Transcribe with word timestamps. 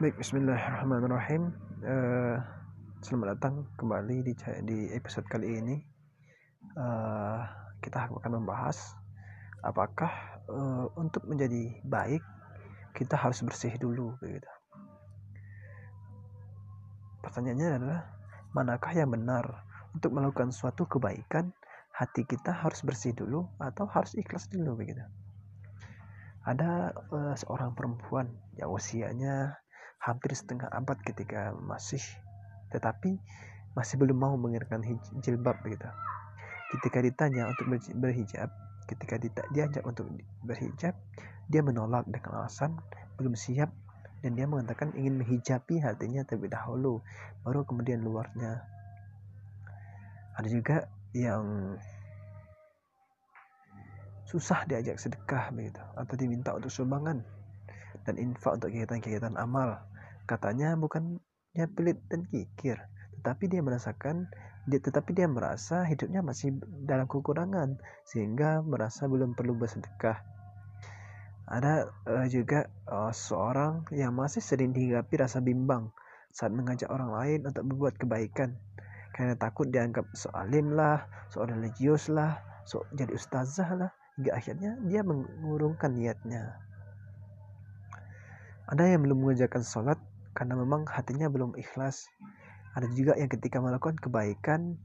Baik, 0.00 0.16
Bismillahirrahmanirrahim. 0.16 1.52
Uh, 1.84 2.40
selamat 3.04 3.36
datang 3.36 3.68
kembali 3.76 4.24
di 4.24 4.32
di 4.64 4.88
episode 4.96 5.28
kali 5.28 5.60
ini. 5.60 5.76
Uh, 6.72 7.44
kita 7.84 8.08
akan 8.08 8.40
membahas 8.40 8.96
apakah 9.60 10.08
uh, 10.48 10.88
untuk 10.96 11.28
menjadi 11.28 11.84
baik 11.84 12.24
kita 12.96 13.12
harus 13.12 13.44
bersih 13.44 13.76
dulu, 13.76 14.16
begitu. 14.24 14.48
Pertanyaannya 17.20 17.68
adalah 17.76 18.00
manakah 18.56 18.96
yang 18.96 19.12
benar 19.12 19.68
untuk 19.92 20.16
melakukan 20.16 20.48
suatu 20.48 20.88
kebaikan? 20.88 21.52
Hati 21.92 22.24
kita 22.24 22.56
harus 22.56 22.80
bersih 22.88 23.12
dulu 23.12 23.52
atau 23.60 23.84
harus 23.84 24.16
ikhlas 24.16 24.48
dulu, 24.48 24.80
begitu. 24.80 25.04
Ada 26.48 26.88
uh, 27.12 27.36
seorang 27.36 27.76
perempuan 27.76 28.32
yang 28.56 28.72
usianya 28.72 29.60
hampir 30.00 30.32
setengah 30.32 30.72
abad 30.72 30.96
ketika 31.04 31.52
masih 31.60 32.00
tetapi 32.72 33.20
masih 33.76 34.00
belum 34.00 34.18
mau 34.18 34.34
mengenakan 34.34 34.82
jilbab 35.22 35.60
begitu. 35.62 35.86
Ketika 36.70 37.02
ditanya 37.02 37.50
untuk 37.50 37.66
berhijab, 37.98 38.50
ketika 38.86 39.18
diajak 39.50 39.82
untuk 39.86 40.06
berhijab, 40.42 40.94
dia 41.50 41.62
menolak 41.62 42.06
dengan 42.06 42.42
alasan 42.42 42.78
belum 43.18 43.34
siap 43.34 43.70
dan 44.22 44.38
dia 44.38 44.46
mengatakan 44.46 44.94
ingin 44.94 45.18
menghijabi 45.18 45.82
hatinya 45.82 46.22
terlebih 46.26 46.54
dahulu, 46.54 47.02
baru 47.42 47.66
kemudian 47.66 48.02
luarnya. 48.02 48.62
Ada 50.38 50.48
juga 50.48 50.76
yang 51.10 51.74
susah 54.30 54.62
diajak 54.70 54.94
sedekah 55.02 55.50
begitu 55.50 55.82
atau 55.98 56.14
diminta 56.14 56.54
untuk 56.54 56.70
sumbangan 56.70 57.18
dan 58.06 58.14
infak 58.14 58.62
untuk 58.62 58.70
kegiatan-kegiatan 58.70 59.34
amal 59.34 59.82
Katanya 60.30 60.78
bukannya 60.78 61.66
pelit 61.74 61.98
dan 62.06 62.22
kikir, 62.30 62.78
tetapi 63.18 63.50
dia 63.50 63.66
merasakan 63.66 64.30
dia 64.70 64.78
tetapi 64.78 65.10
dia 65.16 65.26
merasa 65.26 65.82
hidupnya 65.82 66.22
masih 66.22 66.54
dalam 66.86 67.10
kekurangan 67.10 67.80
sehingga 68.06 68.62
merasa 68.62 69.10
belum 69.10 69.34
perlu 69.34 69.58
bersedekah. 69.58 70.22
Ada 71.50 71.90
uh, 72.06 72.26
juga 72.30 72.70
uh, 72.86 73.10
seorang 73.10 73.90
yang 73.90 74.14
masih 74.14 74.38
sering 74.38 74.70
dihinggapi 74.70 75.18
rasa 75.18 75.42
bimbang 75.42 75.90
saat 76.30 76.54
mengajak 76.54 76.86
orang 76.94 77.10
lain 77.10 77.40
untuk 77.50 77.66
berbuat 77.66 77.98
kebaikan 77.98 78.54
karena 79.10 79.34
takut 79.34 79.66
dianggap 79.66 80.06
soalim 80.14 80.70
lah, 80.78 81.02
seorang 81.34 81.58
religius 81.58 82.06
lah, 82.06 82.38
so 82.62 82.86
jadi 82.94 83.10
ustazah 83.10 83.66
lah, 83.74 83.90
hingga 84.14 84.38
akhirnya 84.38 84.78
dia 84.86 85.02
mengurungkan 85.02 85.90
niatnya. 85.98 86.54
Ada 88.70 88.94
yang 88.94 89.02
belum 89.02 89.26
mengerjakan 89.26 89.66
sholat 89.66 89.98
karena 90.34 90.54
memang 90.58 90.86
hatinya 90.86 91.26
belum 91.26 91.54
ikhlas. 91.58 92.06
Ada 92.78 92.86
juga 92.94 93.18
yang 93.18 93.30
ketika 93.30 93.58
melakukan 93.58 93.98
kebaikan 93.98 94.78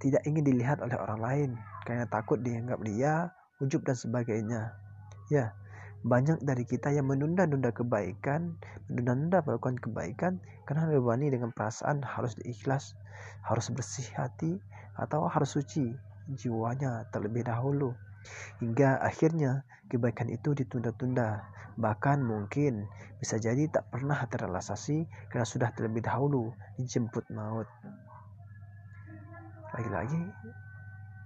tidak 0.00 0.24
ingin 0.24 0.48
dilihat 0.48 0.80
oleh 0.80 0.96
orang 0.96 1.20
lain 1.20 1.50
karena 1.84 2.08
takut 2.08 2.40
dianggap 2.40 2.80
dia 2.80 3.28
ujub 3.60 3.84
dan 3.84 3.96
sebagainya. 3.96 4.72
Ya, 5.28 5.52
banyak 6.00 6.40
dari 6.40 6.64
kita 6.64 6.88
yang 6.88 7.12
menunda-nunda 7.12 7.68
kebaikan, 7.76 8.56
menunda-nunda 8.88 9.44
melakukan 9.44 9.76
kebaikan 9.76 10.32
karena 10.64 10.88
dibebani 10.88 11.28
dengan 11.28 11.52
perasaan 11.52 12.00
harus 12.00 12.32
diikhlas, 12.40 12.96
harus 13.44 13.68
bersih 13.68 14.08
hati, 14.16 14.56
atau 14.96 15.28
harus 15.28 15.52
suci 15.52 15.92
jiwanya 16.36 17.08
terlebih 17.10 17.46
dahulu. 17.46 17.94
Hingga 18.60 19.00
akhirnya 19.00 19.64
kebaikan 19.88 20.28
itu 20.28 20.52
ditunda-tunda. 20.52 21.46
Bahkan 21.80 22.20
mungkin 22.20 22.84
bisa 23.18 23.40
jadi 23.40 23.66
tak 23.72 23.88
pernah 23.88 24.18
terrealisasi 24.28 25.08
karena 25.32 25.46
sudah 25.46 25.72
terlebih 25.72 26.04
dahulu 26.04 26.52
dijemput 26.76 27.24
maut. 27.32 27.66
Lagi-lagi 29.72 30.20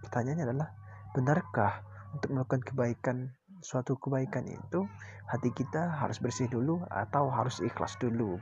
pertanyaannya 0.06 0.44
adalah 0.47 0.69
benarkah 1.16 1.82
untuk 2.15 2.31
melakukan 2.36 2.62
kebaikan 2.62 3.16
suatu 3.65 3.97
kebaikan 3.97 4.44
itu 4.44 4.84
hati 5.25 5.48
kita 5.56 5.88
harus 6.04 6.21
bersih 6.21 6.47
dulu 6.53 6.84
atau 6.92 7.32
harus 7.32 7.65
ikhlas 7.65 7.97
dulu 7.97 8.36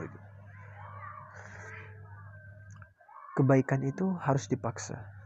Kebaikan 3.33 3.81
itu 3.87 4.13
harus 4.21 4.51
dipaksa 4.51 5.22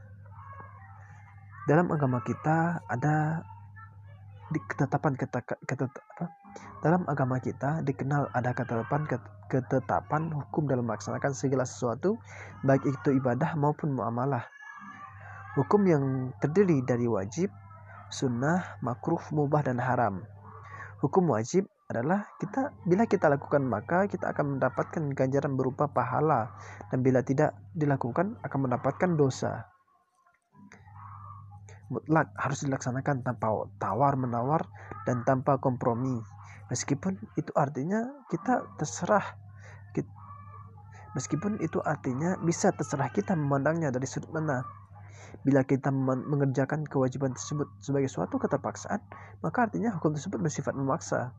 dalam 1.66 1.91
agama 1.91 2.22
kita 2.22 2.78
ada 2.87 3.43
di 4.54 4.62
ketetapan 4.71 5.19
ketet, 5.19 5.91
apa? 5.91 6.27
dalam 6.78 7.03
agama 7.10 7.43
kita 7.43 7.82
dikenal 7.82 8.31
ada 8.31 8.54
ketetapan 8.54 9.03
ketetapan 9.50 10.31
hukum 10.31 10.71
dalam 10.71 10.87
melaksanakan 10.87 11.34
segala 11.34 11.66
sesuatu 11.66 12.15
baik 12.62 12.87
itu 12.87 13.19
ibadah 13.19 13.59
maupun 13.59 13.99
muamalah. 13.99 14.47
Hukum 15.59 15.82
yang 15.91 16.31
terdiri 16.38 16.87
dari 16.87 17.10
wajib 17.10 17.50
sunnah 18.15 18.78
makruh 18.78 19.19
mubah 19.34 19.66
dan 19.66 19.83
haram. 19.83 20.22
Hukum 21.03 21.34
wajib 21.34 21.66
adalah 21.91 22.31
kita 22.38 22.71
bila 22.87 23.10
kita 23.10 23.27
lakukan 23.27 23.66
maka 23.66 24.06
kita 24.06 24.31
akan 24.31 24.59
mendapatkan 24.59 25.03
ganjaran 25.19 25.59
berupa 25.59 25.91
pahala 25.91 26.54
dan 26.94 27.03
bila 27.03 27.27
tidak 27.27 27.59
dilakukan 27.75 28.38
akan 28.47 28.71
mendapatkan 28.71 29.19
dosa 29.19 29.66
mutlak 31.92 32.34
harus 32.34 32.66
dilaksanakan 32.66 33.22
tanpa 33.22 33.70
tawar 33.78 34.19
menawar 34.19 34.66
dan 35.06 35.22
tanpa 35.22 35.58
kompromi. 35.62 36.19
Meskipun 36.66 37.19
itu 37.38 37.54
artinya 37.54 38.26
kita 38.26 38.66
terserah 38.74 39.47
meskipun 41.16 41.56
itu 41.64 41.80
artinya 41.80 42.36
bisa 42.44 42.69
terserah 42.76 43.08
kita 43.08 43.32
memandangnya 43.32 43.88
dari 43.88 44.04
sudut 44.04 44.28
mana. 44.36 44.60
Bila 45.41 45.64
kita 45.64 45.88
mengerjakan 46.28 46.84
kewajiban 46.84 47.32
tersebut 47.32 47.66
sebagai 47.80 48.12
suatu 48.12 48.36
keterpaksaan 48.36 49.00
maka 49.41 49.64
artinya 49.64 49.97
hukum 49.97 50.12
tersebut 50.12 50.38
bersifat 50.44 50.76
memaksa. 50.76 51.32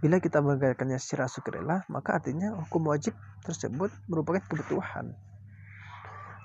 Bila 0.00 0.16
kita 0.24 0.40
mengerjakannya 0.40 0.96
secara 0.96 1.28
sukarela 1.28 1.84
maka 1.92 2.16
artinya 2.16 2.56
hukum 2.64 2.88
wajib 2.88 3.12
tersebut 3.44 3.92
merupakan 4.08 4.40
kebutuhan. 4.48 5.12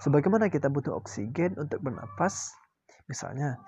Sebagaimana 0.03 0.51
kita 0.51 0.67
butuh 0.67 0.97
oksigen 0.97 1.55
untuk 1.61 1.79
bernapas 1.79 2.57
Misalnya, 3.11 3.59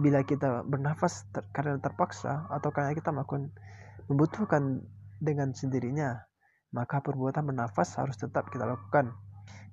bila 0.00 0.24
kita 0.24 0.64
bernafas 0.64 1.28
ter 1.28 1.44
karena 1.52 1.76
terpaksa 1.76 2.48
atau 2.48 2.72
karena 2.72 2.96
kita 2.96 3.12
melakukan 3.12 3.52
membutuhkan 4.08 4.80
dengan 5.20 5.52
sendirinya, 5.52 6.24
maka 6.72 7.04
perbuatan 7.04 7.44
bernafas 7.44 8.00
harus 8.00 8.16
tetap 8.16 8.48
kita 8.48 8.64
lakukan. 8.64 9.12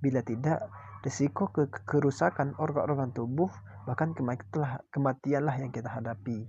Bila 0.04 0.20
tidak, 0.28 0.68
risiko 1.08 1.48
ke 1.56 1.72
kerusakan 1.88 2.60
organ-organ 2.60 3.16
tubuh 3.16 3.48
bahkan 3.88 4.12
kematianlah 4.92 5.56
yang 5.56 5.72
kita 5.72 5.88
hadapi. 5.88 6.44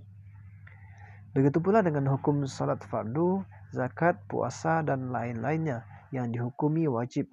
Begitu 1.31 1.63
pula 1.63 1.79
dengan 1.79 2.11
hukum 2.11 2.43
salat 2.43 2.83
fardu, 2.83 3.47
zakat, 3.71 4.19
puasa, 4.27 4.83
dan 4.83 5.15
lain-lainnya 5.15 5.87
yang 6.11 6.33
dihukumi 6.33 6.89
wajib. 6.91 7.31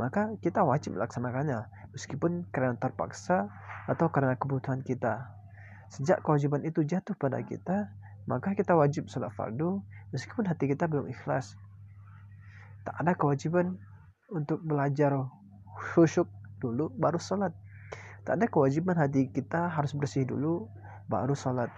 Maka 0.00 0.32
kita 0.40 0.64
wajib 0.64 0.96
melaksanakannya, 0.96 1.85
meskipun 1.96 2.44
karena 2.52 2.76
terpaksa 2.76 3.48
atau 3.88 4.12
karena 4.12 4.36
kebutuhan 4.36 4.84
kita. 4.84 5.32
Sejak 5.88 6.20
kewajiban 6.20 6.60
itu 6.68 6.84
jatuh 6.84 7.16
pada 7.16 7.40
kita, 7.40 7.88
maka 8.28 8.52
kita 8.52 8.76
wajib 8.76 9.08
sholat 9.08 9.32
fardu 9.32 9.80
meskipun 10.12 10.44
hati 10.44 10.68
kita 10.68 10.84
belum 10.84 11.08
ikhlas. 11.08 11.56
Tak 12.84 13.00
ada 13.00 13.16
kewajiban 13.16 13.80
untuk 14.28 14.60
belajar 14.60 15.16
khusyuk 15.96 16.28
dulu 16.60 16.92
baru 17.00 17.16
sholat. 17.16 17.56
Tak 18.28 18.36
ada 18.36 18.46
kewajiban 18.52 19.00
hati 19.00 19.32
kita 19.32 19.72
harus 19.72 19.96
bersih 19.96 20.28
dulu 20.28 20.68
baru 21.08 21.32
sholat. 21.32 21.72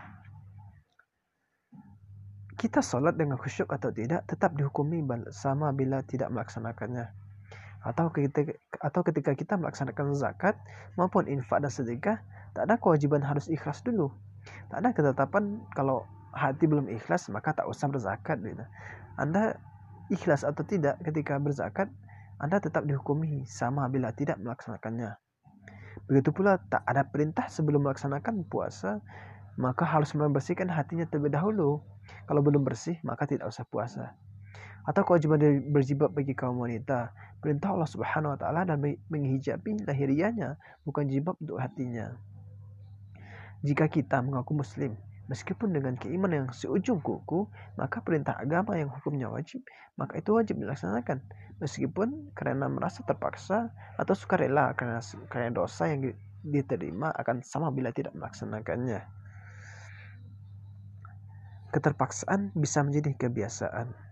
Kita 2.59 2.83
sholat 2.83 3.15
dengan 3.15 3.39
khusyuk 3.39 3.71
atau 3.71 3.95
tidak 3.95 4.27
tetap 4.27 4.51
dihukumi 4.59 4.99
sama 5.31 5.71
bila 5.71 6.03
tidak 6.03 6.33
melaksanakannya 6.35 7.28
atau 7.89 8.13
ketika, 8.13 8.53
atau 8.85 9.01
ketika 9.01 9.33
kita 9.33 9.57
melaksanakan 9.57 10.13
zakat 10.13 10.61
maupun 11.01 11.25
infak 11.25 11.65
dan 11.65 11.73
sedekah 11.73 12.21
tak 12.53 12.69
ada 12.69 12.77
kewajiban 12.77 13.25
harus 13.25 13.49
ikhlas 13.49 13.81
dulu. 13.81 14.13
Tak 14.69 14.85
ada 14.85 14.93
ketetapan 14.93 15.65
kalau 15.73 16.05
hati 16.37 16.69
belum 16.69 16.93
ikhlas 16.93 17.33
maka 17.33 17.57
tak 17.57 17.65
usah 17.65 17.89
berzakat 17.89 18.45
gitu. 18.45 18.65
anda 19.17 19.57
ikhlas 20.13 20.45
atau 20.45 20.61
tidak 20.69 21.01
ketika 21.01 21.41
berzakat 21.41 21.89
anda 22.37 22.61
tetap 22.61 22.85
dihukumi 22.85 23.49
sama 23.49 23.89
bila 23.89 24.13
tidak 24.13 24.37
melaksanakannya. 24.37 25.17
Begitu 26.07 26.31
pula 26.31 26.61
tak 26.69 26.85
ada 26.85 27.09
perintah 27.09 27.49
sebelum 27.49 27.89
melaksanakan 27.89 28.45
puasa 28.53 29.01
maka 29.59 29.89
harus 29.89 30.13
membersihkan 30.15 30.71
hatinya 30.71 31.09
terlebih 31.09 31.35
dahulu. 31.35 31.81
Kalau 32.29 32.45
belum 32.45 32.63
bersih 32.69 33.01
maka 33.01 33.25
tidak 33.25 33.49
usah 33.49 33.65
puasa 33.65 34.13
atau 34.89 35.05
kewajiban 35.05 35.61
berjibab 35.69 36.17
bagi 36.17 36.33
kaum 36.33 36.65
wanita. 36.65 37.13
Perintah 37.45 37.77
Allah 37.77 37.87
Subhanahu 37.87 38.35
wa 38.35 38.39
taala 38.41 38.65
dan 38.65 38.81
menghijabi 39.13 39.85
lahiriahnya 39.85 40.57
bukan 40.89 41.05
jibab 41.07 41.37
untuk 41.39 41.61
hatinya. 41.61 42.17
Jika 43.61 43.87
kita 43.93 44.25
mengaku 44.25 44.57
muslim 44.57 44.97
Meskipun 45.29 45.77
dengan 45.77 45.93
keimanan 46.01 46.49
yang 46.49 46.51
seujung 46.57 47.05
kuku, 47.05 47.45
maka 47.77 48.01
perintah 48.01 48.33
agama 48.41 48.81
yang 48.81 48.89
hukumnya 48.89 49.29
wajib, 49.29 49.61
maka 50.01 50.17
itu 50.17 50.33
wajib 50.33 50.57
dilaksanakan. 50.57 51.21
Meskipun 51.61 52.33
karena 52.33 52.65
merasa 52.65 53.05
terpaksa 53.05 53.69
atau 54.01 54.15
sukarela 54.17 54.73
karena, 54.73 55.05
karena 55.29 55.53
dosa 55.53 55.93
yang 55.93 56.17
diterima 56.41 57.13
akan 57.13 57.45
sama 57.45 57.69
bila 57.69 57.93
tidak 57.93 58.17
melaksanakannya. 58.17 59.05
Keterpaksaan 61.77 62.57
bisa 62.57 62.81
menjadi 62.81 63.13
kebiasaan. 63.29 64.08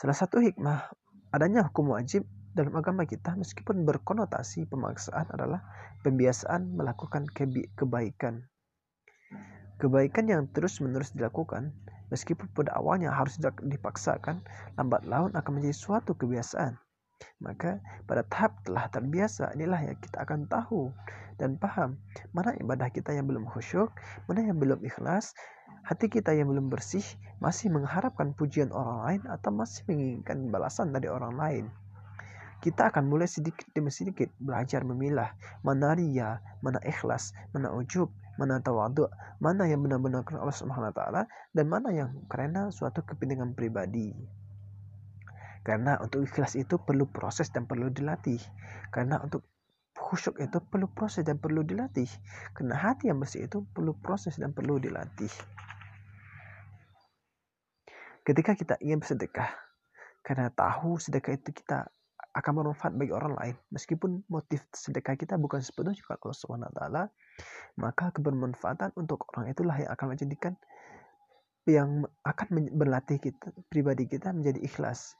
Salah 0.00 0.16
satu 0.16 0.40
hikmah 0.40 0.88
adanya 1.28 1.68
hukum 1.68 1.92
wajib 1.92 2.24
dalam 2.56 2.72
agama 2.72 3.04
kita 3.04 3.36
meskipun 3.36 3.84
berkonotasi 3.84 4.64
pemaksaan 4.72 5.28
adalah 5.28 5.60
pembiasaan 6.00 6.72
melakukan 6.72 7.28
kebaikan. 7.76 8.48
Kebaikan 9.76 10.24
yang 10.24 10.48
terus-menerus 10.56 11.12
dilakukan 11.12 11.76
meskipun 12.08 12.48
pada 12.56 12.80
awalnya 12.80 13.12
harus 13.12 13.36
dipaksakan, 13.60 14.40
lambat 14.80 15.04
laun 15.04 15.36
akan 15.36 15.60
menjadi 15.60 15.76
suatu 15.76 16.16
kebiasaan. 16.16 16.80
Maka 17.44 17.84
pada 18.08 18.24
tahap 18.24 18.56
telah 18.64 18.88
terbiasa 18.88 19.52
inilah 19.52 19.84
yang 19.84 20.00
kita 20.00 20.24
akan 20.24 20.48
tahu 20.48 20.96
dan 21.36 21.60
paham 21.60 22.00
mana 22.32 22.56
ibadah 22.56 22.88
kita 22.88 23.12
yang 23.12 23.28
belum 23.28 23.44
khusyuk, 23.44 23.92
mana 24.32 24.48
yang 24.48 24.56
belum 24.56 24.80
ikhlas, 24.80 25.36
hati 25.84 26.06
kita 26.12 26.36
yang 26.36 26.52
belum 26.52 26.68
bersih, 26.68 27.04
masih 27.40 27.72
mengharapkan 27.72 28.36
pujian 28.36 28.70
orang 28.70 28.98
lain 29.06 29.22
atau 29.28 29.50
masih 29.52 29.82
menginginkan 29.88 30.52
balasan 30.52 30.92
dari 30.92 31.08
orang 31.08 31.34
lain. 31.36 31.64
Kita 32.60 32.92
akan 32.92 33.08
mulai 33.08 33.24
sedikit 33.24 33.64
demi 33.72 33.88
sedikit 33.88 34.28
belajar 34.36 34.84
memilah 34.84 35.32
mana 35.64 35.96
ria, 35.96 36.44
mana 36.60 36.76
ikhlas, 36.84 37.32
mana 37.56 37.72
ujub, 37.72 38.12
mana 38.36 38.60
tawadu, 38.60 39.08
mana 39.40 39.64
yang 39.64 39.80
benar-benar 39.80 40.24
karena 40.28 40.44
Allah 40.44 40.58
Subhanahu 40.60 40.92
wa 40.92 40.94
taala 40.94 41.22
dan 41.56 41.66
mana 41.72 41.88
yang 41.88 42.12
karena 42.28 42.68
suatu 42.68 43.00
kepentingan 43.00 43.56
pribadi. 43.56 44.12
Karena 45.60 46.00
untuk 46.00 46.24
ikhlas 46.24 46.56
itu 46.56 46.80
perlu 46.80 47.04
proses 47.08 47.52
dan 47.52 47.68
perlu 47.68 47.92
dilatih. 47.92 48.40
Karena 48.88 49.20
untuk 49.20 49.44
khusyuk 50.10 50.42
itu 50.42 50.58
perlu 50.58 50.90
proses 50.90 51.22
dan 51.22 51.38
perlu 51.38 51.62
dilatih. 51.62 52.10
Karena 52.50 52.74
hati 52.74 53.06
yang 53.06 53.22
bersih 53.22 53.46
itu 53.46 53.62
perlu 53.70 53.94
proses 53.94 54.34
dan 54.34 54.50
perlu 54.50 54.82
dilatih. 54.82 55.30
Ketika 58.26 58.58
kita 58.58 58.74
ingin 58.82 58.98
bersedekah, 58.98 59.54
karena 60.26 60.50
tahu 60.50 60.98
sedekah 60.98 61.38
itu 61.38 61.54
kita 61.54 61.86
akan 62.34 62.52
bermanfaat 62.62 62.94
bagi 62.98 63.14
orang 63.14 63.34
lain, 63.38 63.56
meskipun 63.70 64.26
motif 64.26 64.66
sedekah 64.74 65.14
kita 65.14 65.38
bukan 65.38 65.62
sepenuhnya 65.62 65.98
juga 65.98 66.18
Allah 66.18 66.70
taala, 66.74 67.02
maka 67.78 68.10
kebermanfaatan 68.14 68.94
untuk 68.98 69.30
orang 69.34 69.50
itulah 69.50 69.74
yang 69.78 69.90
akan 69.94 70.06
menjadikan 70.14 70.54
yang 71.68 72.02
akan 72.26 72.70
berlatih 72.74 73.18
kita 73.22 73.54
pribadi 73.70 74.06
kita 74.10 74.34
menjadi 74.34 74.58
ikhlas. 74.62 75.14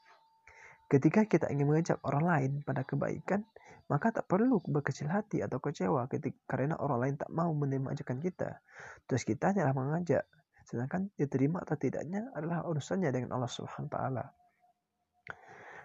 Ketika 0.90 1.22
kita 1.26 1.46
ingin 1.54 1.70
mengajak 1.70 2.02
orang 2.02 2.24
lain 2.26 2.50
pada 2.66 2.82
kebaikan, 2.82 3.46
maka 3.90 4.14
tak 4.14 4.30
perlu 4.30 4.62
berkecil 4.62 5.10
hati 5.10 5.42
atau 5.42 5.58
kecewa 5.58 6.06
ketika 6.06 6.38
karena 6.46 6.78
orang 6.78 6.98
lain 7.02 7.14
tak 7.18 7.30
mau 7.34 7.50
menerima 7.50 7.90
ajakan 7.90 8.22
kita. 8.22 8.62
Terus 9.10 9.26
kita 9.26 9.50
hanya 9.50 9.74
mengajak, 9.74 10.22
sedangkan 10.62 11.10
diterima 11.18 11.66
atau 11.66 11.74
tidaknya 11.74 12.30
adalah 12.38 12.62
urusannya 12.70 13.10
dengan 13.10 13.34
Allah 13.34 13.50
Subhanahu 13.50 13.90
wa 13.90 13.94
taala. 13.98 14.24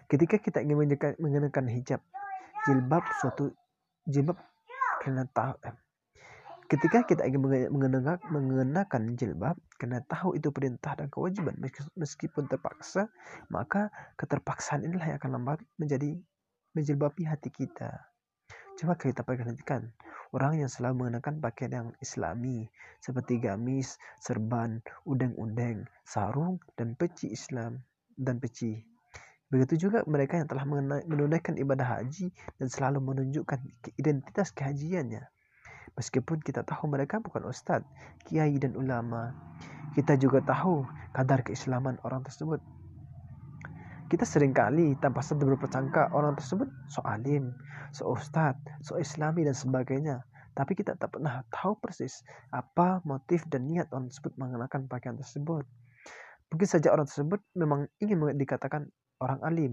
Ketika 0.06 0.38
kita 0.38 0.62
ingin 0.62 0.86
mengenakan 1.18 1.66
hijab, 1.66 1.98
jilbab 2.70 3.02
suatu 3.18 3.50
jilbab 4.06 4.38
karena 5.02 5.26
tahu 5.26 5.54
eh, 5.66 5.74
ketika 6.70 7.02
kita 7.06 7.22
ingin 7.26 7.70
mengenakan, 7.74 8.18
mengenakan 8.30 9.02
jilbab 9.18 9.58
karena 9.78 10.02
tahu 10.06 10.38
itu 10.38 10.50
perintah 10.50 10.94
dan 10.94 11.10
kewajiban 11.10 11.54
meskipun 11.94 12.46
terpaksa 12.50 13.10
maka 13.50 13.90
keterpaksaan 14.18 14.82
inilah 14.82 15.14
yang 15.14 15.18
akan 15.18 15.30
lambat 15.38 15.58
menjadi 15.78 16.18
menjilbabi 16.76 17.24
hati 17.24 17.48
kita. 17.48 17.88
Coba 18.76 19.00
kita 19.00 19.24
perhatikan 19.24 19.88
orang 20.36 20.60
yang 20.60 20.68
selalu 20.68 21.08
mengenakan 21.08 21.40
pakaian 21.40 21.72
yang 21.72 21.88
islami 22.04 22.68
seperti 23.00 23.40
gamis, 23.40 23.96
serban, 24.20 24.84
udeng-udeng, 25.08 25.88
sarung, 26.04 26.60
dan 26.76 26.92
peci 26.92 27.32
Islam 27.32 27.80
dan 28.12 28.36
peci. 28.36 28.84
Begitu 29.48 29.88
juga 29.88 30.04
mereka 30.04 30.36
yang 30.36 30.50
telah 30.50 30.68
menunaikan 31.08 31.56
ibadah 31.56 31.96
haji 31.96 32.28
dan 32.60 32.68
selalu 32.68 33.00
menunjukkan 33.00 33.62
identitas 33.96 34.52
kehajiannya. 34.52 35.24
Meskipun 35.96 36.44
kita 36.44 36.60
tahu 36.66 36.92
mereka 36.92 37.22
bukan 37.24 37.48
ustadz, 37.48 37.88
kiai 38.28 38.60
dan 38.60 38.76
ulama, 38.76 39.32
kita 39.96 40.20
juga 40.20 40.44
tahu 40.44 40.84
kadar 41.16 41.40
keislaman 41.40 41.96
orang 42.04 42.20
tersebut. 42.26 42.60
Kita 44.06 44.22
sering 44.22 44.54
kali 44.54 44.94
tanpa 45.02 45.18
sadar 45.18 45.50
berprasangka 45.50 46.14
orang 46.14 46.38
tersebut 46.38 46.70
so 46.86 47.02
alim, 47.02 47.50
so 47.90 48.06
ustad, 48.14 48.54
so 48.78 48.94
islami 49.02 49.42
dan 49.42 49.50
sebagainya. 49.50 50.22
Tapi 50.54 50.78
kita 50.78 50.94
tak 50.94 51.18
pernah 51.18 51.42
tahu 51.50 51.74
persis 51.82 52.22
apa 52.54 53.02
motif 53.02 53.42
dan 53.50 53.66
niat 53.66 53.90
orang 53.90 54.06
tersebut 54.06 54.38
mengenakan 54.38 54.86
pakaian 54.86 55.18
tersebut. 55.18 55.66
Mungkin 56.54 56.68
saja 56.70 56.94
orang 56.94 57.10
tersebut 57.10 57.42
memang 57.58 57.90
ingin 57.98 58.22
dikatakan 58.38 58.86
orang 59.18 59.42
alim. 59.42 59.72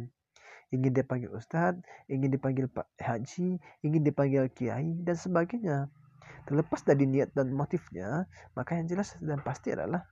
Ingin 0.73 0.97
dipanggil 0.97 1.29
ustadz, 1.29 1.85
ingin 2.09 2.33
dipanggil 2.33 2.65
pak 2.65 2.89
haji, 2.97 3.61
ingin 3.85 4.01
dipanggil 4.01 4.49
kiai, 4.49 4.97
dan 5.05 5.13
sebagainya. 5.13 5.93
Terlepas 6.43 6.83
dari 6.83 7.07
niat 7.07 7.31
dan 7.31 7.55
motifnya, 7.55 8.27
maka 8.53 8.75
yang 8.75 8.87
jelas 8.91 9.15
dan 9.23 9.39
pasti 9.39 9.71
adalah 9.71 10.03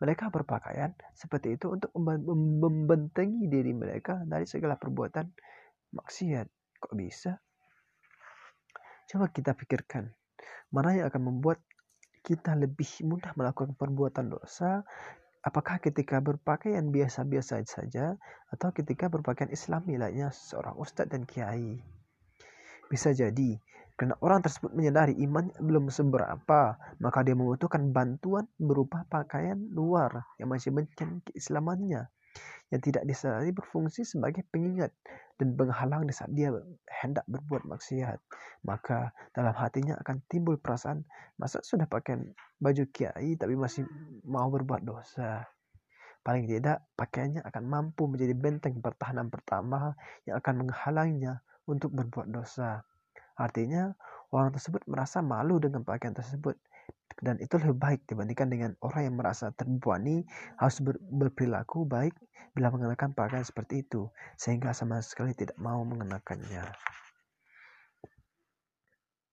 mereka 0.00 0.28
berpakaian 0.28 0.92
seperti 1.16 1.56
itu 1.56 1.72
untuk 1.72 1.92
membentengi 1.96 3.48
diri 3.48 3.72
mereka 3.72 4.20
dari 4.28 4.44
segala 4.44 4.76
perbuatan 4.76 5.26
maksiat. 5.96 6.46
Kok 6.78 6.94
bisa? 6.94 7.40
Coba 9.08 9.32
kita 9.32 9.56
pikirkan, 9.56 10.04
mana 10.68 10.92
yang 10.92 11.08
akan 11.08 11.22
membuat 11.32 11.64
kita 12.20 12.52
lebih 12.52 13.08
mudah 13.08 13.32
melakukan 13.32 13.72
perbuatan 13.72 14.28
dosa 14.28 14.84
Apakah 15.38 15.78
ketika 15.78 16.18
berpakaian 16.18 16.90
biasa-biasa 16.90 17.62
saja 17.62 18.18
atau 18.50 18.74
ketika 18.74 19.06
berpakaian 19.06 19.48
islami 19.54 19.94
lainnya 19.94 20.34
seorang 20.34 20.74
ustadz 20.76 21.14
dan 21.14 21.22
kiai? 21.24 21.78
Bisa 22.90 23.14
jadi 23.14 23.56
karena 23.98 24.14
orang 24.22 24.46
tersebut 24.46 24.70
menyadari 24.70 25.18
iman 25.26 25.50
belum 25.58 25.90
seberapa, 25.90 26.78
maka 27.02 27.18
dia 27.26 27.34
membutuhkan 27.34 27.90
bantuan 27.90 28.46
berupa 28.54 29.02
pakaian 29.10 29.58
luar 29.74 30.22
yang 30.38 30.54
masih 30.54 30.70
mencerminkan 30.70 31.18
keislamannya 31.26 32.06
yang 32.68 32.84
tidak 32.84 33.02
disadari 33.08 33.50
berfungsi 33.50 34.04
sebagai 34.04 34.44
pengingat 34.52 34.92
dan 35.40 35.56
penghalang 35.56 36.04
di 36.04 36.12
saat 36.12 36.30
dia 36.36 36.52
hendak 37.00 37.24
berbuat 37.26 37.64
maksiat. 37.64 38.20
Maka 38.62 39.10
dalam 39.32 39.56
hatinya 39.56 39.96
akan 40.04 40.20
timbul 40.28 40.60
perasaan, 40.60 41.02
masa 41.40 41.64
sudah 41.64 41.88
pakai 41.88 42.20
baju 42.60 42.84
kiai 42.92 43.34
tapi 43.34 43.56
masih 43.56 43.88
mau 44.28 44.52
berbuat 44.52 44.84
dosa. 44.84 45.48
Paling 46.20 46.44
tidak, 46.44 46.84
pakaiannya 46.92 47.40
akan 47.40 47.64
mampu 47.64 48.04
menjadi 48.04 48.36
benteng 48.36 48.84
pertahanan 48.84 49.32
pertama 49.32 49.96
yang 50.28 50.36
akan 50.36 50.66
menghalanginya 50.66 51.40
untuk 51.64 51.88
berbuat 51.96 52.28
dosa. 52.28 52.84
Artinya, 53.38 53.94
orang 54.34 54.50
tersebut 54.50 54.82
merasa 54.90 55.22
malu 55.22 55.62
dengan 55.62 55.86
pakaian 55.86 56.12
tersebut. 56.12 56.58
Dan 57.18 57.38
itu 57.42 57.58
lebih 57.58 57.78
baik 57.78 58.00
dibandingkan 58.06 58.50
dengan 58.50 58.70
orang 58.84 59.10
yang 59.10 59.16
merasa 59.18 59.50
terbebani 59.54 60.22
harus 60.60 60.78
ber, 60.82 60.98
berperilaku 61.02 61.86
baik 61.86 62.14
bila 62.54 62.70
mengenakan 62.74 63.14
pakaian 63.14 63.46
seperti 63.46 63.86
itu. 63.86 64.10
Sehingga 64.38 64.74
sama 64.74 64.98
sekali 65.02 65.34
tidak 65.34 65.56
mau 65.58 65.82
mengenakannya. 65.86 66.62